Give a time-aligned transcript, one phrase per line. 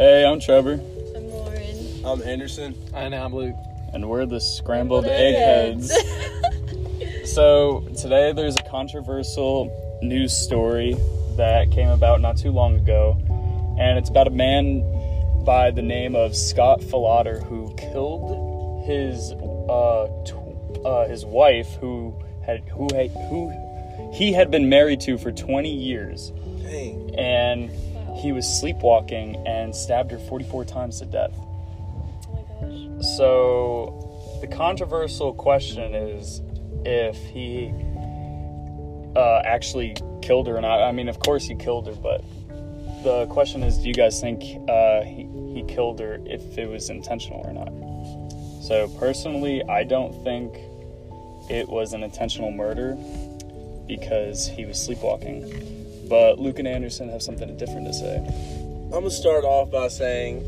[0.00, 0.80] Hey, I'm Trevor,
[1.14, 2.04] I'm Lauren.
[2.06, 2.74] I'm Anderson.
[2.94, 3.54] And I'm Luke.
[3.92, 5.90] and we're the Scrambled Eggheads.
[5.90, 7.30] Eggheads.
[7.34, 10.96] so, today there's a controversial news story
[11.36, 13.14] that came about not too long ago,
[13.78, 14.80] and it's about a man
[15.44, 22.14] by the name of Scott Falater who killed his uh, tw- uh, his wife, who
[22.46, 23.52] had who had, who
[24.14, 26.30] he had been married to for 20 years,
[26.62, 27.14] Dang.
[27.18, 27.70] and
[28.16, 31.32] he was sleepwalking and stabbed her 44 times to death.
[31.36, 33.16] oh my gosh.
[33.16, 36.42] So, the controversial question is
[36.84, 37.72] if he
[39.16, 40.82] uh, actually killed her or not.
[40.82, 42.22] I mean, of course he killed her, but
[43.02, 46.90] the question is do you guys think uh, he, he killed her if it was
[46.90, 47.72] intentional or not?
[48.62, 50.54] So, personally, I don't think
[51.50, 52.96] it was an intentional murder
[53.88, 55.79] because he was sleepwalking.
[56.10, 58.16] But Luke and Anderson have something different to say.
[58.16, 60.44] I'm gonna start off by saying,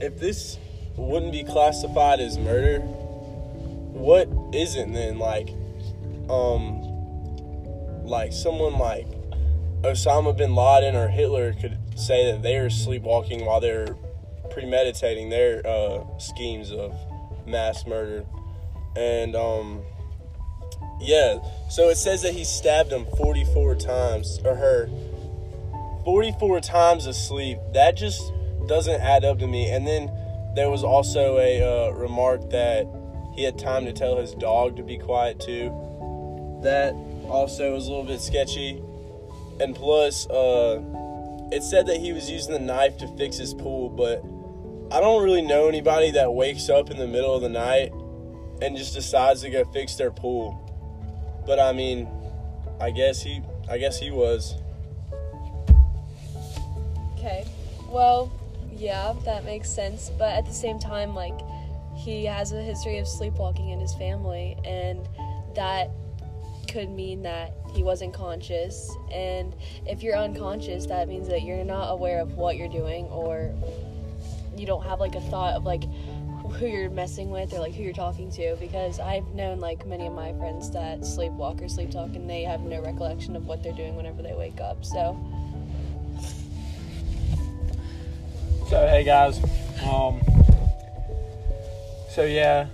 [0.00, 0.58] if this
[0.96, 5.20] wouldn't be classified as murder, what isn't then?
[5.20, 5.50] Like,
[6.28, 6.82] um,
[8.04, 9.06] like someone like
[9.82, 13.96] Osama bin Laden or Hitler could say that they were sleepwalking while they're
[14.50, 16.92] premeditating their uh, schemes of
[17.46, 18.24] mass murder,
[18.96, 19.82] and um,
[21.00, 21.38] yeah.
[21.68, 24.88] So it says that he stabbed him 44 times, or her
[26.04, 27.58] 44 times asleep.
[27.74, 28.32] That just
[28.66, 29.70] doesn't add up to me.
[29.70, 30.10] And then
[30.54, 32.86] there was also a uh, remark that
[33.34, 35.70] he had time to tell his dog to be quiet too.
[36.62, 36.94] That
[37.28, 38.82] also was a little bit sketchy.
[39.60, 40.82] And plus, uh,
[41.52, 44.24] it said that he was using the knife to fix his pool, but
[44.94, 47.92] I don't really know anybody that wakes up in the middle of the night
[48.60, 50.64] and just decides to go fix their pool.
[51.48, 52.06] But I mean,
[52.78, 54.54] I guess he, I guess he was.
[57.14, 57.46] Okay.
[57.88, 58.30] Well,
[58.76, 60.10] yeah, that makes sense.
[60.18, 61.40] But at the same time, like,
[61.96, 65.08] he has a history of sleepwalking in his family, and
[65.56, 65.90] that
[66.68, 68.94] could mean that he wasn't conscious.
[69.10, 69.56] And
[69.86, 73.54] if you're unconscious, that means that you're not aware of what you're doing, or
[74.54, 75.84] you don't have like a thought of like
[76.58, 78.56] who you're messing with or like who you're talking to.
[78.58, 82.42] Because I've known like many of my friends that sleepwalk or sleep talk, and they
[82.42, 84.84] have no recollection of what they're doing whenever they wake up.
[84.84, 85.16] So.
[88.68, 89.38] So hey guys,
[89.82, 90.20] um,
[92.10, 92.66] so yeah,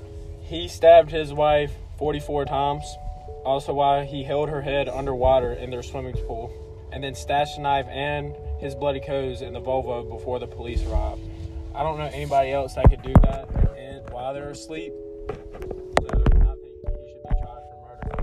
[0.43, 2.85] he stabbed his wife 44 times.
[3.45, 6.53] Also, why he held her head underwater in their swimming pool,
[6.91, 10.83] and then stashed the knife and his bloody clothes in the Volvo before the police
[10.85, 11.21] arrived.
[11.77, 13.64] I don't know anybody else that could do that
[14.25, 14.95] while they're asleep.
[15.29, 15.37] So
[16.09, 18.23] I think he should be charged for murder for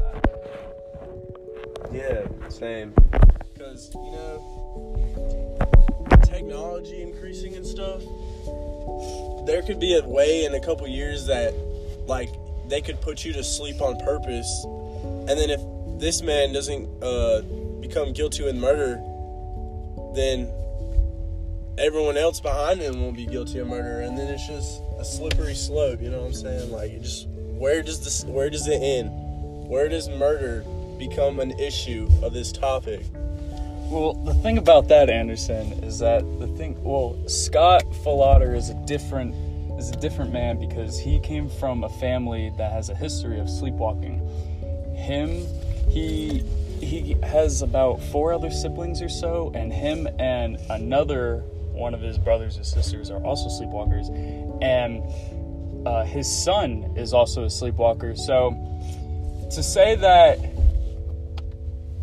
[1.91, 1.93] that.
[1.93, 2.89] Yeah, same.
[3.53, 4.35] Because, you know,
[6.23, 8.01] technology increasing and stuff,
[9.45, 11.53] there could be a way in a couple years that,
[12.07, 12.33] like,
[12.67, 14.65] they could put you to sleep on purpose.
[14.65, 15.61] And then if
[15.99, 17.41] this man doesn't uh,
[17.79, 18.95] become guilty with murder,
[20.15, 20.51] then
[21.77, 24.01] everyone else behind him will be guilty of murder.
[24.01, 26.71] And then it's just a slippery slope, you know what I'm saying?
[26.71, 29.09] Like, it just, where does this, where does it end?
[29.67, 30.65] Where does murder
[30.97, 33.05] become an issue of this topic?
[33.91, 36.81] Well, the thing about that, Anderson, is that the thing.
[36.81, 39.35] Well, Scott Falater is a different
[39.77, 43.49] is a different man because he came from a family that has a history of
[43.49, 44.19] sleepwalking.
[44.95, 45.45] Him,
[45.89, 46.39] he
[46.79, 52.17] he has about four other siblings or so, and him and another one of his
[52.17, 54.09] brothers or sisters are also sleepwalkers,
[54.61, 58.15] and uh, his son is also a sleepwalker.
[58.15, 58.51] So
[59.51, 60.39] to say that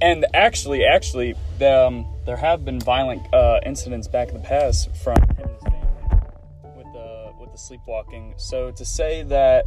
[0.01, 4.95] and actually, actually, the, um, there have been violent uh, incidents back in the past
[4.97, 8.35] from him and his family with the with the sleepwalking.
[8.37, 9.67] So to say that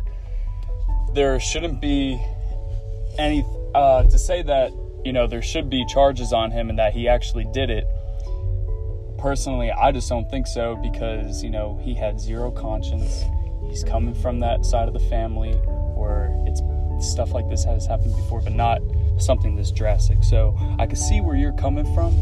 [1.14, 2.24] there shouldn't be
[3.18, 3.46] any,
[3.76, 4.72] uh, to say that
[5.04, 7.86] you know there should be charges on him and that he actually did it.
[9.22, 13.24] Personally, I just don't think so because you know he had zero conscience.
[13.70, 15.54] He's coming from that side of the family
[15.94, 16.62] where it's
[17.08, 18.82] stuff like this has happened before, but not
[19.18, 20.24] something this drastic.
[20.24, 22.14] So I can see where you're coming from,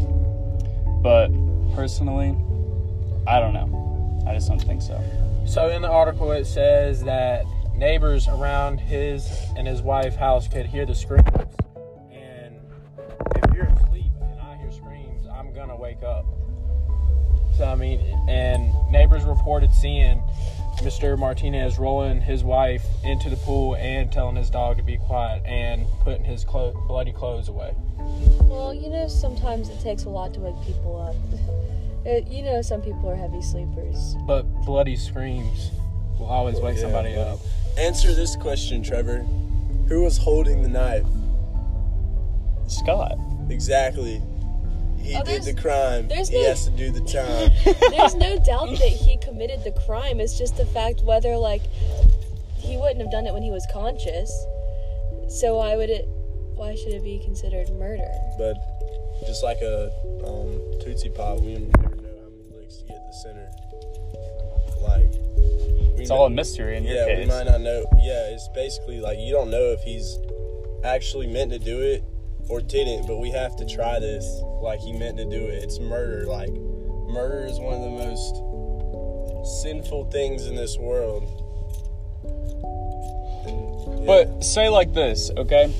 [1.02, 1.28] but
[1.74, 2.36] personally,
[3.26, 4.24] I don't know.
[4.26, 5.02] I just don't think so.
[5.46, 9.26] So in the article it says that neighbors around his
[9.56, 11.26] and his wife's house could hear the screams
[17.60, 20.22] I mean and neighbors reported seeing
[20.78, 21.18] Mr.
[21.18, 25.86] Martinez rolling his wife into the pool and telling his dog to be quiet and
[26.02, 27.74] putting his clo- bloody clothes away.
[28.44, 31.16] Well, you know, sometimes it takes a lot to wake people up.
[32.06, 34.14] Uh, you know, some people are heavy sleepers.
[34.26, 35.70] But bloody screams
[36.18, 37.38] will always wake Yeah, somebody bloody- up.
[37.76, 39.18] Answer this question, Trevor.
[39.88, 41.04] Who was holding the knife?
[42.68, 43.18] Scott.
[43.50, 44.22] Exactly.
[45.00, 46.08] He Oh, did the crime.
[46.08, 47.50] there's He has to do the time.
[47.90, 50.20] There's no doubt that he committed the crime.
[50.20, 51.62] It's just the fact whether like
[52.56, 54.30] he wouldn't have done it when he was conscious.
[55.28, 56.06] So why would it?
[56.54, 58.08] Why should it be considered murder?
[58.38, 58.54] but
[59.26, 59.90] just like a
[60.26, 61.66] um, Tootsie Pop, we never
[61.96, 63.48] know how many licks to get at the center.
[64.80, 65.10] Like,
[65.96, 67.08] we It's know- all a mystery in your case.
[67.08, 67.84] yeah, we might not know.
[67.98, 70.18] Yeah, it's basically like you don't know if he's
[70.84, 72.02] actually meant to do it
[72.48, 74.24] or didn't, but we have to try this
[74.62, 75.62] like he meant to do it.
[75.62, 76.26] It's murder.
[76.26, 81.24] Like, murder is one of the most sinful things in this world.
[84.00, 84.06] Yeah.
[84.06, 85.72] But say like this, okay?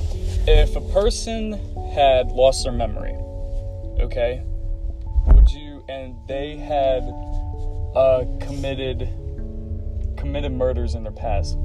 [0.46, 1.52] If a person
[1.92, 3.14] had lost their memory,
[4.00, 4.42] okay,
[5.26, 7.02] would you and they had
[7.94, 9.08] uh, committed
[10.16, 11.56] committed murders in their past,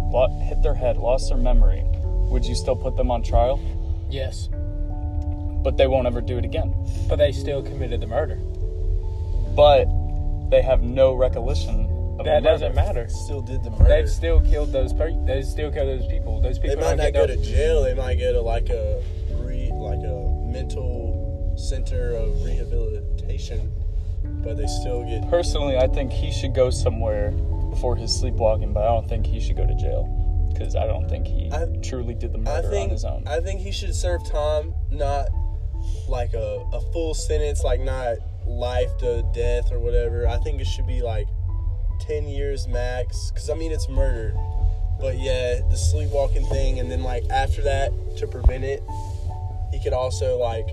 [0.41, 1.83] hit their head, lost their memory,
[2.29, 3.59] would you still put them on trial?
[4.09, 4.49] Yes.
[5.65, 6.73] But they won't ever do it again.
[7.09, 8.35] But they still committed the murder.
[9.55, 9.87] But
[10.49, 11.87] they have no recollection
[12.19, 12.41] of That the murder.
[12.41, 13.07] doesn't matter.
[13.09, 13.85] still did the murder.
[13.85, 14.93] They've still killed those.
[14.93, 16.39] Per- they still killed those people.
[16.39, 17.81] Those They people might don't get go their- to jail.
[17.83, 19.01] They might go to like a
[19.41, 23.71] re, like a mental center of rehabilitation,
[24.43, 25.27] but they still get.
[25.29, 27.33] Personally, I think he should go somewhere
[27.81, 30.03] for his sleepwalking, but I don't think he should go to jail
[30.53, 33.23] because I don't think he I- truly did the I murder think on his own.
[33.27, 35.27] I think he should serve time, not
[36.07, 38.17] like a, a full sentence, like not
[38.47, 40.27] life to death or whatever.
[40.27, 41.27] I think it should be like
[41.99, 44.33] ten years max, because I mean it's murder.
[44.99, 48.81] But yeah, the sleepwalking thing, and then like after that, to prevent it,
[49.71, 50.67] he could also like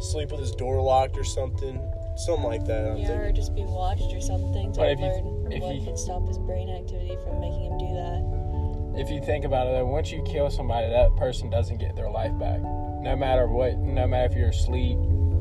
[0.00, 1.80] sleep with his door locked or something,
[2.16, 2.86] something like that.
[2.92, 5.84] I'm Yeah, or just be watched or something to But if you- learn what you-
[5.84, 9.00] could stop his brain activity from making him do that.
[9.00, 12.10] if you think about it, though, once you kill somebody, that person doesn't get their
[12.10, 12.60] life back.
[13.00, 14.96] No matter what, no matter if you're asleep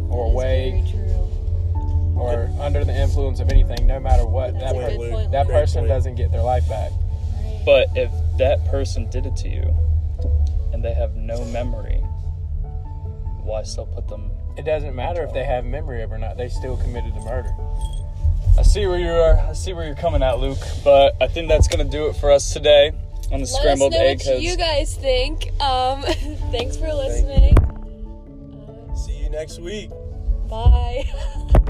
[0.09, 2.15] or That is awake Very true.
[2.15, 5.31] or under the influence of anything, no matter what, That's that, per- point.
[5.31, 5.89] that person point.
[5.89, 6.91] doesn't get their life back.
[6.91, 7.61] Right.
[7.65, 9.73] But if that person did it to you
[10.73, 11.97] and they have no memory,
[13.43, 14.31] why still put them?
[14.57, 16.37] It doesn't matter if they have memory of or not.
[16.37, 17.51] They still committed the murder.
[18.57, 19.37] I see where you are.
[19.39, 20.57] I see where you're coming at, Luke.
[20.83, 22.91] But I think that's gonna do it for us today
[23.31, 24.43] on the Let us know egg what heads.
[24.43, 25.51] you guys think.
[25.61, 26.01] Um,
[26.51, 27.57] thanks for listening.
[27.57, 29.89] Uh, See you next week.
[30.49, 31.05] bye.